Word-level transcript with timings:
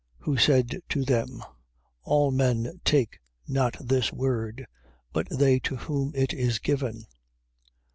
19:11. 0.21 0.25
Who 0.25 0.37
said 0.37 0.81
to 0.89 1.05
them: 1.05 1.43
All 2.01 2.31
men 2.31 2.81
take 2.83 3.19
not 3.47 3.75
this 3.79 4.11
word, 4.11 4.65
but 5.13 5.27
they 5.29 5.59
to 5.59 5.75
whom 5.75 6.11
it 6.15 6.33
is 6.33 6.57
given. 6.57 7.05